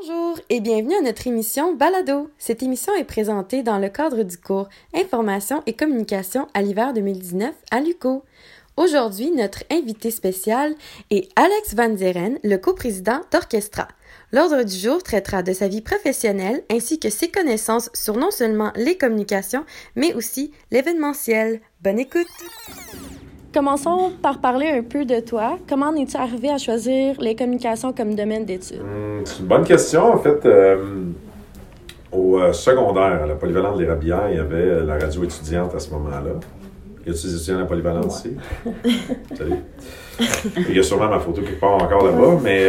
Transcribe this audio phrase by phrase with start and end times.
[0.00, 2.30] Bonjour et bienvenue à notre émission Balado.
[2.38, 7.54] Cette émission est présentée dans le cadre du cours Information et communication à l'hiver 2019
[7.70, 8.24] à l'UCO.
[8.76, 10.74] Aujourd'hui, notre invité spécial
[11.10, 13.88] est Alex Van Zeren, le coprésident d'Orchestra.
[14.32, 18.72] L'ordre du jour traitera de sa vie professionnelle ainsi que ses connaissances sur non seulement
[18.76, 21.60] les communications, mais aussi l'événementiel.
[21.82, 22.26] Bonne écoute!
[23.52, 25.58] Commençons par parler un peu de toi.
[25.68, 28.80] Comment en es-tu arrivé à choisir les communications comme domaine d'études?
[28.80, 30.14] Hum, c'est une bonne question.
[30.14, 30.76] En fait, euh,
[32.12, 35.74] au euh, secondaire, à la polyvalente des Rabières, il y avait euh, la radio étudiante
[35.74, 36.22] à ce moment-là.
[37.04, 38.36] Y a-t-il des étudiants à la polyvalente ici?
[39.34, 39.56] Salut.
[40.68, 42.68] Il y a sûrement ma photo quelque part encore là-bas, mais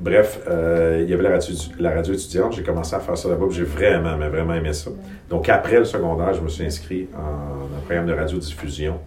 [0.00, 2.52] bref, il y avait la radio, la radio étudiante.
[2.52, 4.90] J'ai commencé à faire ça là-bas, j'ai vraiment, mais vraiment aimé ça.
[5.30, 8.98] Donc, après le secondaire, je me suis inscrit en un programme de radiodiffusion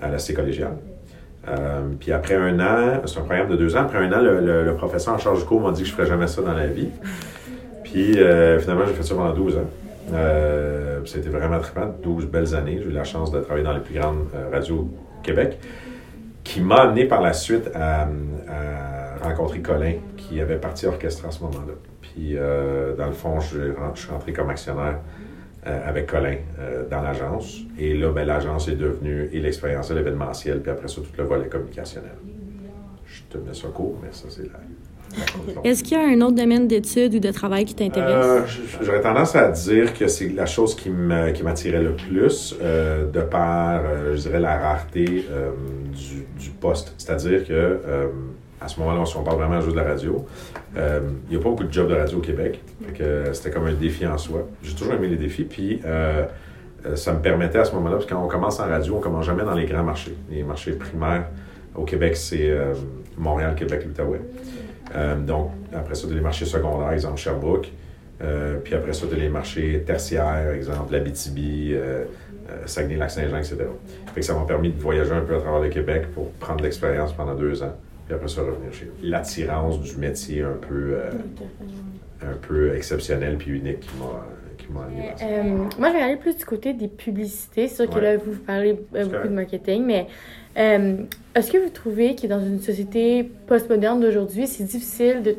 [0.00, 0.76] à la C collégiale.
[1.48, 4.72] Euh, puis après un an, c'est un programme de deux ans, après un an, le,
[4.76, 6.66] professeur en charge du cours m'a dit que je ne ferais jamais ça dans la
[6.66, 6.88] vie.
[7.84, 9.60] Puis euh, finalement, j'ai fait ça pendant 12 ans.
[10.12, 12.78] Euh, c'était vraiment trippant, 12 belles années.
[12.82, 15.58] J'ai eu la chance de travailler dans les plus grandes radios au Québec,
[16.44, 18.08] qui m'a amené par la suite à,
[19.22, 21.74] rencontrer Colin, qui avait parti orchestre à ce moment-là.
[22.00, 22.36] Puis
[22.96, 24.98] dans le fond, je suis rentré comme actionnaire
[25.64, 27.58] euh, avec Colin euh, dans l'agence.
[27.78, 31.22] Et là, ben, l'agence est devenue et l'expérience de l'événementiel, puis après ça, tout le
[31.22, 32.16] volet communicationnel.
[33.06, 34.58] Je te mets ça court, mais ça, c'est la.
[35.62, 38.26] Est-ce qu'il y a un autre domaine d'études ou de travail qui t'intéresse?
[38.26, 38.40] Euh,
[38.82, 43.82] j'aurais tendance à dire que c'est la chose qui m'attirait le plus, de par,
[44.14, 46.94] je dirais, la rareté du, du, poste.
[46.98, 47.78] C'est-à-dire que
[48.64, 50.26] à ce moment-là, on parle vraiment juste de la radio.
[50.76, 52.60] Euh, il n'y a pas beaucoup de jobs de radio au Québec.
[53.32, 54.46] c'était comme un défi en soi.
[54.62, 55.44] J'ai toujours aimé les défis.
[55.44, 56.24] Puis euh,
[56.86, 58.98] euh, ça me permettait à ce moment-là, parce que quand on commence en radio, on
[58.98, 60.16] ne commence jamais dans les grands marchés.
[60.30, 61.26] Les marchés primaires
[61.74, 62.54] au Québec, c'est
[63.16, 64.20] Montréal, Québec, l'Outaouais.
[65.26, 67.72] donc, après ça, les marchés secondaires, exemple Sherbrooke.
[68.62, 71.74] puis après ça, les marchés tertiaires, exemple l'Abitibi,
[72.66, 73.56] Saguenay-Lac-Saint-Jean, etc.
[74.14, 76.62] Fait que ça m'a permis de voyager un peu à travers le Québec pour prendre
[76.62, 77.74] l'expérience pendant deux ans
[78.12, 81.10] puis après ça revenir chez L'attirance du métier un peu, euh,
[82.22, 84.26] un peu exceptionnel puis unique qui m'a
[84.58, 85.42] qui m'a euh,
[85.78, 87.66] moi, je vais aller plus du côté des publicités.
[87.66, 90.06] C'est sûr que là, vous parlez euh, beaucoup de marketing, mais
[90.54, 95.36] est-ce que vous trouvez que dans une société postmoderne d'aujourd'hui, c'est difficile de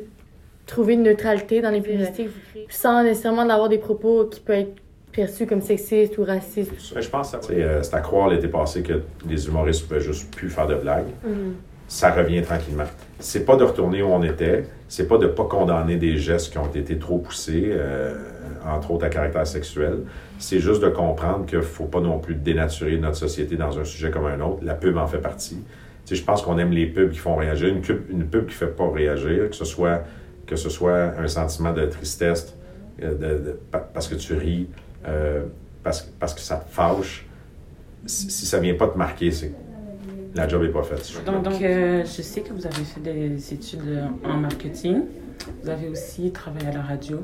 [0.66, 2.30] trouver une neutralité dans les publicités
[2.70, 4.76] sans nécessairement avoir des propos qui peuvent être
[5.12, 6.72] perçus comme sexistes ou racistes?
[7.00, 10.68] Je pense que c'est à croire l'été passé que les humoristes pouvaient juste plus faire
[10.68, 11.12] de blagues.
[11.26, 12.86] Mm-hmm ça revient tranquillement.
[13.20, 16.58] C'est pas de retourner où on était, c'est pas de pas condamner des gestes qui
[16.58, 18.16] ont été trop poussés, euh,
[18.66, 20.00] entre autres à caractère sexuel.
[20.40, 24.12] C'est juste de comprendre qu'il faut pas non plus dénaturer notre société dans un sujet
[24.12, 24.60] comme un autre.
[24.64, 25.64] La pub en fait partie.
[26.06, 27.70] Tu je pense qu'on aime les pubs qui font réagir.
[27.70, 30.04] Une pub, une pub qui fait pas réagir, que ce soit,
[30.46, 32.54] que ce soit un sentiment de tristesse
[33.02, 33.54] euh,
[33.94, 34.68] parce que tu ris,
[35.08, 35.44] euh,
[35.82, 37.26] parce, parce que ça te fâche,
[38.06, 39.54] si, si ça vient pas te marquer, c'est
[40.36, 41.14] la job n'est pas faite.
[41.26, 45.04] Donc, euh, je sais que vous avez fait des études en marketing.
[45.62, 47.24] Vous avez aussi travaillé à la radio.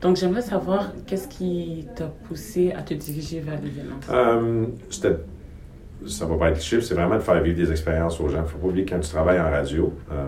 [0.00, 3.96] Donc, j'aimerais savoir qu'est-ce qui t'a poussé à te diriger vers l'événement?
[4.10, 4.66] Euh,
[6.06, 8.38] ça va pas être cliché, c'est vraiment de faire vivre des expériences aux gens.
[8.38, 10.26] Il ne faut pas oublier que quand tu travailles en radio, euh,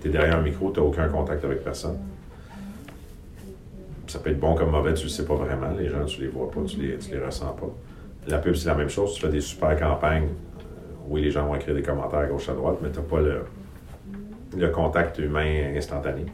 [0.00, 1.96] tu es derrière un micro, tu n'as aucun contact avec personne.
[4.08, 5.70] Ça peut être bon comme mauvais, tu ne le sais pas vraiment.
[5.78, 7.70] Les gens, tu les vois pas, tu les, tu les ressens pas.
[8.26, 9.14] La pub, c'est la même chose.
[9.14, 10.28] Tu fais des super campagnes
[11.12, 13.20] oui, les gens vont écrire des commentaires à gauche à droite, mais tu n'as pas
[13.20, 16.24] le, contact humain instantané.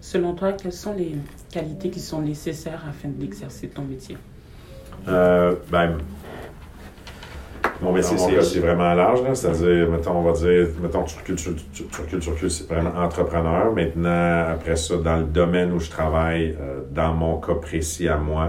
[0.00, 1.16] Selon toi, quelles sont les
[1.52, 4.16] qualités qui sont nécessaires afin d'exercer ton métier?
[5.08, 5.98] Euh, ben,
[7.82, 9.20] mon métier, c'est vraiment large.
[9.34, 13.72] C'est-à-dire, mettons, on va dire, mettons, tu recules, tu, recules, c'est vraiment entrepreneur.
[13.74, 18.16] Maintenant, après ça, dans le domaine où je travaille, euh, dans mon cas précis à
[18.16, 18.48] moi,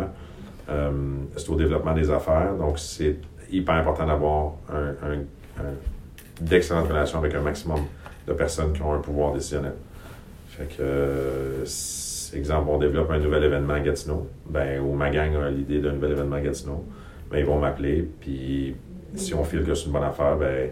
[0.69, 0.91] euh,
[1.35, 2.53] c'est au développement des affaires.
[2.57, 3.17] Donc, c'est
[3.51, 5.23] hyper important d'avoir un,
[6.41, 7.81] d'excellentes relations avec un maximum
[8.27, 9.73] de personnes qui ont un pouvoir décisionnel.
[10.49, 11.66] Fait que, euh,
[12.34, 15.93] exemple, on développe un nouvel événement à Gatineau, ben, ou ma gang a l'idée d'un
[15.93, 16.84] nouvel événement à Gatineau,
[17.29, 18.75] ben, ils vont m'appeler, puis
[19.16, 20.72] si on file que c'est une bonne affaire, ben,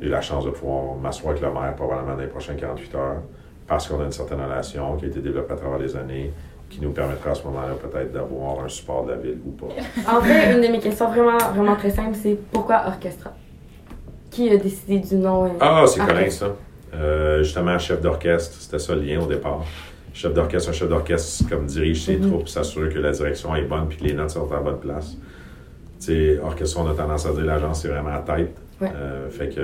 [0.00, 3.22] j'ai la chance de pouvoir m'asseoir avec le maire probablement dans les prochaines 48 heures,
[3.66, 6.32] parce qu'on a une certaine relation qui a été développée à travers les années,
[6.68, 9.66] qui nous permettra à ce moment-là peut-être d'avoir un support de la ville ou pas.
[10.08, 13.32] En fait, une de mes questions vraiment, vraiment très simple, c'est pourquoi orchestra?
[14.30, 15.46] Qui a décidé du nom?
[15.46, 16.54] Euh, ah, c'est Colin, ça.
[16.94, 19.64] Euh, justement, chef d'orchestre, c'était ça le lien au départ.
[20.12, 22.28] Chef d'orchestre, un chef d'orchestre, comme dirige ses mm-hmm.
[22.28, 24.80] troupes, s'assure que la direction est bonne puis que les notes sont à la bonne
[24.80, 25.16] place.
[26.00, 28.56] Tu sais, orchestre, on a tendance à dire l'agence, c'est vraiment à tête.
[28.82, 29.62] Euh, fait que,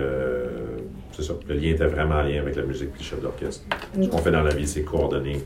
[1.13, 1.33] c'est ça.
[1.49, 3.65] Le lien était vraiment en lien avec la musique et le chef d'orchestre.
[4.01, 5.43] Ce qu'on fait dans la vie, c'est coordonner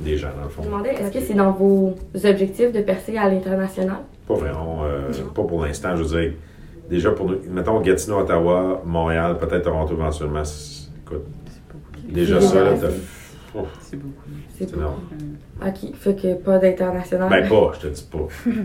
[0.00, 0.62] des gens, dans le Je fond.
[0.62, 1.94] me demandais, est-ce que c'est dans vos
[2.24, 3.98] objectifs de percer à l'international?
[4.26, 6.32] Pas vraiment, euh, pas pour l'instant, je veux dire.
[6.88, 10.44] Déjà, pour nous, mettons Gatineau, Ottawa, Montréal, peut-être Toronto éventuellement.
[10.44, 12.12] c'est- Écoute, C'est beaucoup.
[12.14, 12.80] déjà ça, là, énorme.
[12.80, 13.58] t'as.
[13.60, 14.12] Oh, C'est beaucoup.
[14.50, 14.78] C'est c'est pas.
[14.78, 15.00] énorme.
[15.66, 17.28] Ok, fait que pas d'international?
[17.30, 18.18] Ben, pas, je te dis pas.
[18.44, 18.64] Je te dis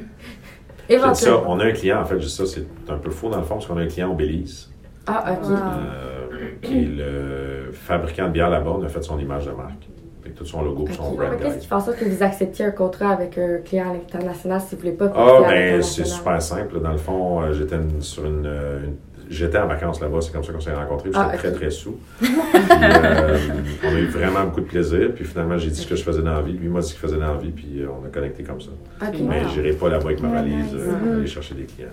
[0.89, 1.43] ça, Éventuellement.
[1.47, 3.55] on a un client, en fait, juste ça, c'est un peu faux dans le fond,
[3.55, 4.69] parce qu'on a un client au Belize,
[5.07, 5.49] Ah, ok.
[5.49, 9.87] euh, qui est le fabricant de bière là-bas, on a fait son image de marque.
[10.29, 10.91] Fait que tout son logo, Ok.
[10.93, 13.57] son Mais brand Qu'est-ce qui fait en sorte que vous acceptiez un contrat avec un
[13.65, 16.79] client à l'international si vous voulez pas Ah, ben, c'est super simple.
[16.81, 18.95] Dans le fond, euh, j'étais sur une, euh, une-
[19.31, 21.11] J'étais en vacances là-bas, c'est comme ça qu'on s'est rencontrés.
[21.11, 21.53] puis Ah, J'étais ok.
[21.53, 21.97] très, très sous.
[22.19, 23.37] Puis, euh,
[23.83, 25.11] on a eu vraiment beaucoup de plaisir.
[25.13, 26.53] Puis finalement, j'ai dit ce que je faisais dans la vie.
[26.53, 27.51] Lui m'a dit ce qu'il faisait dans la vie.
[27.51, 28.71] Puis on a connecté comme ça.
[29.03, 29.19] Ok.
[29.21, 30.73] Mais j'irai pas là-bas avec ma valise nice.
[30.73, 31.17] euh, Mhm.
[31.19, 31.89] aller chercher des clients.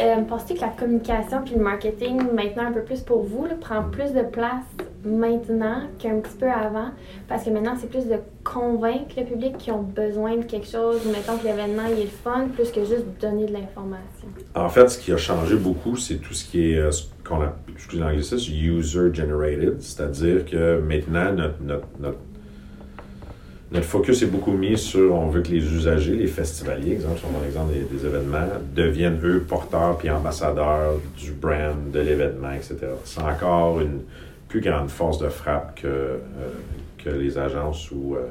[0.00, 3.52] Euh, Penses-tu que la communication puis le marketing, maintenant un peu plus pour vous, là,
[3.60, 4.64] prend plus de place
[5.04, 6.90] maintenant qu'un petit peu avant?
[7.28, 11.00] Parce que maintenant, c'est plus de convaincre le public qui ont besoin de quelque chose,
[11.06, 14.28] mettons que l'événement est le fun, plus que juste donner de l'information.
[14.54, 17.42] En fait, ce qui a changé beaucoup, c'est tout ce qui est, euh, ce qu'on
[17.42, 19.80] a, excusez l'anglicisme, user-generated.
[19.80, 22.18] C'est-à-dire que maintenant, notre, notre, notre,
[23.72, 27.30] notre focus est beaucoup mis sur, on veut que les usagers, les festivaliers, exemple, sur
[27.30, 32.76] mon exemple des, des événements, deviennent eux porteurs puis ambassadeurs du brand, de l'événement, etc.
[33.04, 34.00] C'est encore une
[34.54, 36.20] plus grande force de frappe que, euh,
[36.98, 38.28] que les agences ou, euh,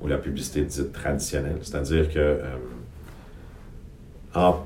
[0.00, 1.58] ou la publicité dite traditionnelle.
[1.62, 2.56] C'est-à-dire que euh,
[4.34, 4.56] en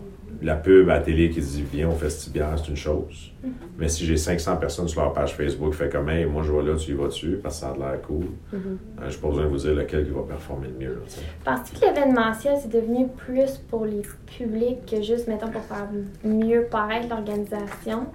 [0.42, 3.32] la pub à la télé qui dit viens au festival, c'est une chose.
[3.78, 6.62] Mais si j'ai 500 personnes sur leur page Facebook, fait comme hey, moi je vois
[6.62, 8.24] là, tu y vas dessus parce que ça a l'air cool.
[8.52, 8.78] Mhm.
[9.00, 11.02] Euh, je n'ai pas besoin de vous dire lequel qui va performer le mieux.
[11.44, 15.88] Penses-tu que l'événementiel, c'est devenu plus pour les publics que juste, mettons, pour faire
[16.24, 18.06] mieux paraître l'organisation?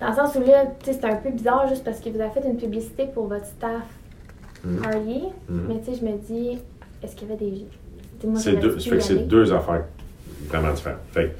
[0.00, 2.46] Dans le sens où là, c'est un peu bizarre juste parce que vous avez fait
[2.46, 3.82] une publicité pour votre staff
[5.48, 5.66] Mhm.
[5.68, 6.58] mais tu sais, je me dis,
[7.02, 7.66] est-ce qu'il y avait des...
[8.36, 9.14] C'est deux, fait que c'est
[9.52, 9.84] affaires
[10.48, 10.98] vraiment différentes.
[11.12, 11.36] Fait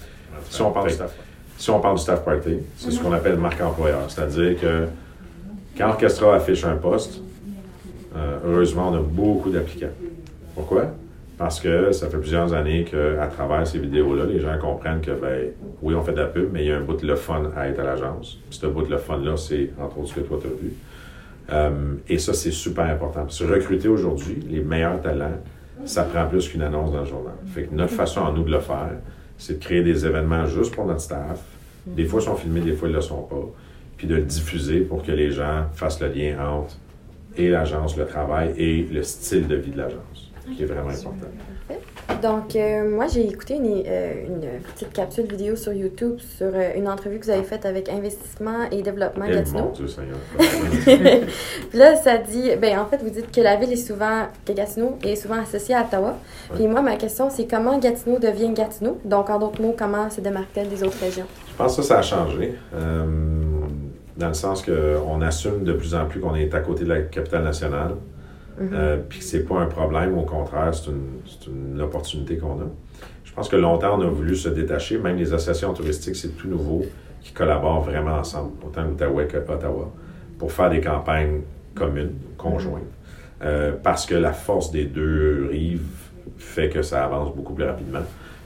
[0.51, 1.15] si on parle du staff,
[1.57, 4.03] si on parle du staff party, c'est ce qu'on appelle marque employeur.
[4.09, 4.87] C'est-à-dire que
[5.77, 7.21] quand Orchestra affiche un poste,
[8.15, 9.87] euh, heureusement, on a beaucoup d'applicants.
[10.55, 10.93] Pourquoi?
[11.39, 15.51] Parce que ça fait plusieurs années qu'à travers ces vidéos-là, les gens comprennent que, ben,
[15.83, 17.51] oui, on fait de la pub, mais il y a un bout de le fun
[17.55, 18.39] à être à l'agence.
[18.49, 20.73] Puis ce bout de le fun-là, c'est entre autres ce que toi, tu as vu.
[21.53, 23.27] Euh, et ça, c'est super important.
[23.27, 25.39] Recruter aujourd'hui, les meilleurs talents,
[25.85, 27.35] ça prend plus qu'une annonce dans le journal.
[27.55, 28.93] Fait que notre façon à nous de le faire,
[29.37, 31.41] c'est de créer des événements juste pour notre staff.
[31.87, 33.45] Des fois, ils sont filmés, des fois, ils ne le sont pas.
[33.99, 36.77] Puis de le diffuser pour que les gens fassent le lien entre
[37.37, 41.29] et l'agence, le travail et le style de vie de l'agence, qui est vraiment important.
[42.23, 46.71] Donc, euh, moi, j'ai écouté une, euh, une petite capsule vidéo sur YouTube sur euh,
[46.77, 49.73] une entrevue que vous avez faite avec Investissement et Développement mon Gatineau.
[50.85, 54.53] Puis là, ça dit, ben en fait, vous dites que la ville est souvent, que
[54.53, 56.17] Gatineau est souvent associée à Ottawa.
[56.55, 58.99] Puis moi, ma question, c'est comment Gatineau devient Gatineau?
[59.05, 61.27] Donc, en d'autres mots, comment se démarque-t-elle des autres régions?
[61.51, 62.55] Je pense que ça, ça a changé.
[64.17, 67.01] dans le sens qu'on assume de plus en plus qu'on est à côté de la
[67.03, 67.97] capitale nationale.
[68.59, 68.71] Mhm.
[68.73, 72.61] Euh, puis que c'est pas un problème, au contraire, c'est une, c'est une opportunité qu'on
[72.61, 72.69] a.
[73.25, 76.49] Je pense que longtemps, on a voulu se détacher, même les associations touristiques, c'est tout
[76.49, 76.85] nouveau,
[77.21, 79.93] qui collaborent vraiment ensemble, autant l'Outaouais que Ottawa,
[80.39, 81.43] pour faire des campagnes
[81.75, 82.83] communes, conjointes.
[83.43, 85.83] Euh, parce que la force des deux rives
[86.39, 88.01] fait que ça avance beaucoup plus rapidement.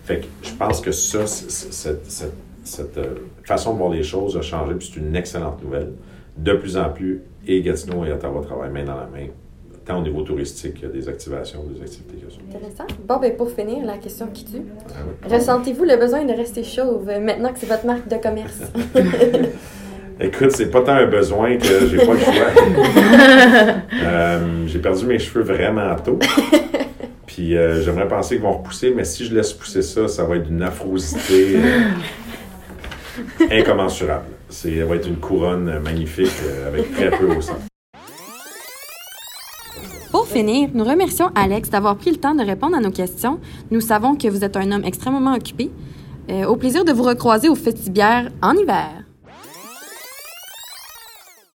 [0.05, 3.15] Fait que je pense que ça, cette, euh,
[3.45, 5.93] façon de voir les choses a changé, puis c'est une excellente nouvelle.
[6.37, 9.29] De plus en plus, et Gatineau et Ottawa travaillent main dans la main,
[9.91, 12.39] tant au niveau touristique que des activations, des activités que ça.
[12.49, 12.87] Intéressant.
[13.07, 14.63] Bon, ben pour finir, la question qui tue.
[14.91, 15.33] Ah oui.
[15.33, 18.61] Ressentez-vous le besoin de rester chauve euh, maintenant que c'est votre marque de commerce?
[20.23, 22.33] Écoute, c'est pas tant un besoin que j'ai pas le choix.
[24.03, 26.19] Euh, j'ai perdu mes cheveux vraiment tôt.
[27.27, 30.37] Puis euh, j'aimerais penser qu'ils vont repousser, mais si je laisse pousser ça, ça va
[30.37, 31.91] être d'une afrosité euh,
[33.51, 34.25] incommensurable.
[34.49, 36.33] Ça va être une couronne magnifique
[36.67, 37.70] avec très peu au centre.
[40.31, 43.41] Finir, nous remercions Alex d'avoir pris le temps de répondre à nos questions.
[43.73, 45.73] Nous savons que vous êtes un homme extrêmement occupé.
[46.31, 49.10] Euh, au plaisir de vous recroiser au Festibière en hiver.